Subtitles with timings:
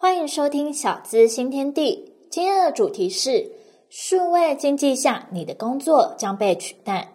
[0.00, 2.14] 欢迎收听小资新天地。
[2.30, 3.50] 今天的主题是：
[3.90, 7.08] 数位经济下，你的工作将被取代。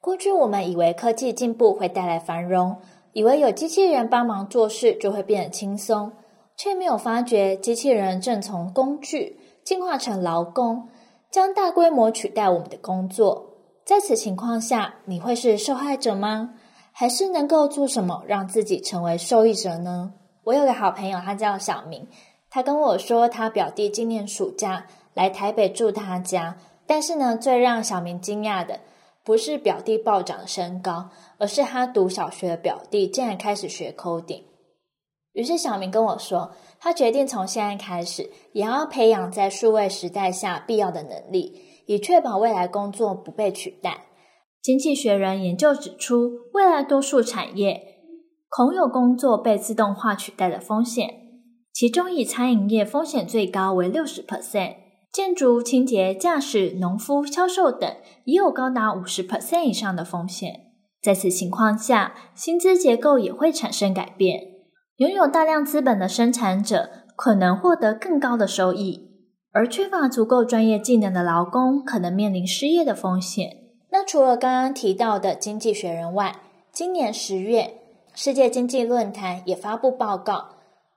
[0.00, 2.78] 过去我们以为科技进步会带来繁荣，
[3.12, 6.10] 以为有机器人帮忙做事就会变得轻松，
[6.56, 10.88] 却没有发觉机器人正从工具进化成劳工，
[11.30, 13.52] 将大规模取代我们的工作。
[13.84, 16.54] 在此情况下，你会是受害者吗？
[16.90, 20.14] 还是能够做什么让自己成为受益者呢？
[20.46, 22.06] 我有个好朋友，他叫小明，
[22.48, 26.56] 他跟我说，他表弟今年暑假来台北住他家，
[26.86, 28.78] 但是呢，最让小明惊讶的
[29.24, 34.44] 不是表弟暴涨的身高，而是他读小学的表弟竟然开始学 coding。
[35.32, 44.04] 于是小明跟我说，他决定从现在开始，也要培养在数位时代下必要的能力，以确保未来工作不被取代。
[44.62, 47.95] 经济学人研究指出，未来多数产业。
[48.48, 51.10] 恐有工作被自动化取代的风险，
[51.72, 54.76] 其中以餐饮业风险最高为六十 percent，
[55.12, 57.90] 建筑、清洁、驾驶、农夫、销售等
[58.24, 60.60] 也有高达五十 percent 以上的风险。
[61.02, 64.40] 在此情况下，薪资结构也会产生改变。
[64.96, 69.10] 拥有大量资本的生产者可能获得更高的收益，
[69.52, 73.50] 而缺乏足够专业技能的劳工可能面临失业的风险。
[73.90, 76.36] 那除了刚刚提到的经济学人外，
[76.72, 77.74] 今年十月，
[78.18, 80.46] 世界经济论坛也发布报告，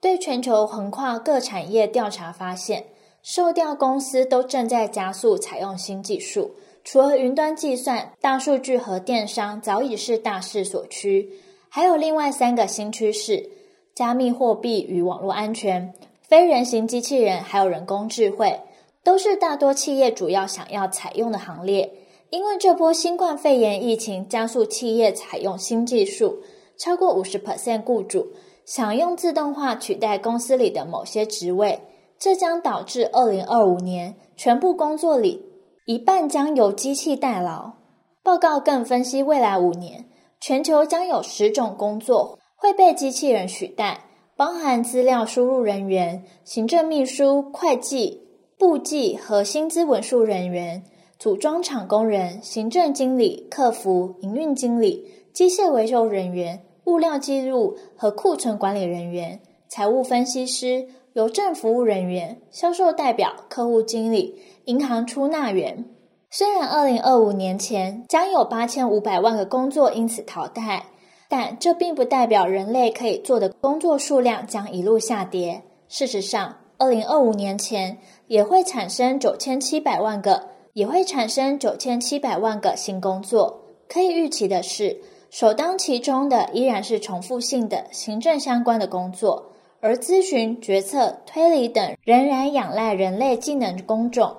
[0.00, 2.86] 对全球横跨各产业调查发现，
[3.22, 6.50] 受调公司都正在加速采用新技术。
[6.82, 11.30] 除了云端计算、大数据和电商早已是大势所趋，
[11.68, 13.48] 还有另外三个新趋势：
[13.94, 18.60] 加密货币与网络安全、非人形机器人，还有人工智慧，
[19.04, 21.92] 都是大多企业主要想要采用的行列。
[22.30, 26.42] 因为这波新冠肺炎疫情加速企业采用新技术。
[26.76, 28.32] 超过五十 percent 雇主
[28.64, 31.80] 想用自动化取代公司里的某些职位，
[32.18, 35.44] 这将导致二零二五年全部工作里
[35.86, 37.72] 一半将由机器代劳。
[38.22, 40.06] 报告更分析，未来五年
[40.40, 44.06] 全球将有十种工作会被机器人取代，
[44.36, 48.26] 包含资料输入人员、行政秘书、会计、
[48.58, 50.82] 簿记和薪资文书人员、
[51.18, 55.06] 组装厂工人、行政经理、客服、营运经理。
[55.34, 65.84] 机械维修人员、物料记录和库存管理人员、财务分析师、邮政服务人员、销售代表、客户经理、银行出纳员。
[66.30, 70.84] 虽然二零二五年前将有八千五百万个工作因此淘汰，
[71.28, 75.62] 但这并不代表人类可以做的工作数量将一路下跌。
[75.88, 83.62] 事实上，二零二五年前也会产生九千七百万个，也会产生九千七百万个新工作。
[83.88, 85.00] 可以预期的是。
[85.34, 89.50] 首当其冲的依然是重复性的行政相关的工作，
[89.80, 94.36] 而咨询、决策、推理等仍然仰赖人类技能工种，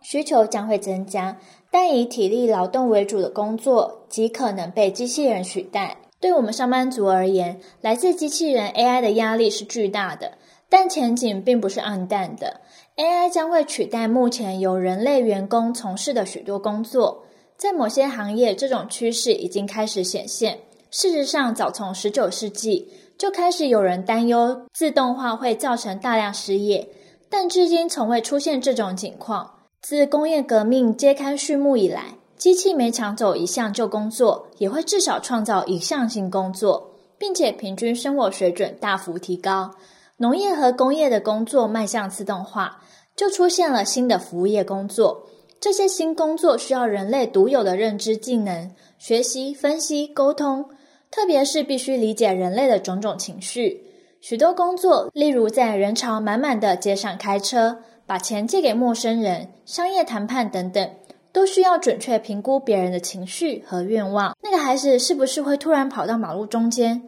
[0.00, 1.36] 需求将会增加。
[1.72, 5.96] 但以体力劳动为主的工作极可能被机器人取代。
[6.20, 12.60] 对我们上班族而言，来自机器人 AI 的压力是巨大的，但前景并不是黯淡的。
[12.94, 17.24] AI 将会取代目前由人类员工从事的许多工作。
[17.56, 20.58] 在某些行业，这种趋势已经开始显现。
[20.90, 26.88] 事实上，早从十九世纪就开始有人担忧自动化会造成大量失业，
[27.28, 29.50] 但至今从未出现这种情况。
[29.80, 39.70] 自工业革命揭开序幕以来，机器每抢走一项旧工作，也会至少创造一项新工作，并且平均生活水准大幅提高。
[40.18, 42.82] 农业和工业的工作迈向自动化，
[43.14, 45.26] 就出现了新的服务业工作。
[45.60, 50.66] 这些新工作需要人类独有的认知技能、学习、分析、沟通，
[51.10, 53.82] 特别是必须理解人类的种种情绪。
[54.20, 60.90] 许多工作，例如在人潮满满的街上开车、把钱借给陌生人、商业谈判等等，
[61.32, 64.36] 都需要准确评估别人的情绪和愿望。
[64.42, 67.02] 那个孩子是不是会突然跑到马路中间？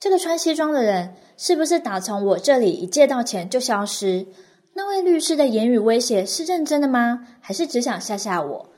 [0.00, 4.26] 这个穿西装的人是不是打从我这里一借到钱就消失？
[4.78, 7.26] 那位律师的言语威胁是认真的吗？
[7.40, 8.70] 还是只想吓吓我？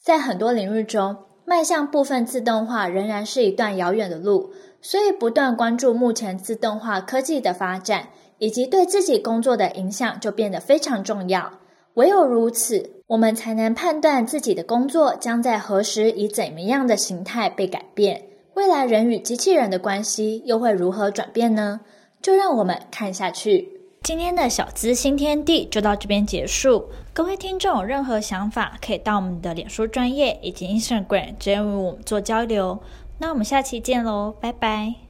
[0.00, 11.58] 在很多领域中，迈向部分自动化仍然是一段遥远的路，所以不断关注目前自动化科技的发展以及对自己工作的影响就变得非常重要。
[11.94, 18.22] 唯有如此，我们才能判断自己的工作将在何时以怎么样的形态被改变。
[18.54, 21.80] 未来人与机器人的关系又会如何转变呢？
[22.22, 23.79] 就让我们看下去。
[24.02, 26.88] 今天的小资新天地就到这边结束。
[27.12, 32.80] 各位听众有任何想法，可以到我们的脸书专业以及 Instagram 直接与我们做交流。
[33.18, 35.09] 那我们下期见喽，拜拜。